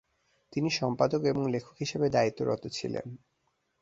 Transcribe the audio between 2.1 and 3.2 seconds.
দায়িত্বরত ছিলেন।